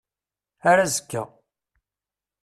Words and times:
Ar 0.69 0.77
azekka. 0.83 1.23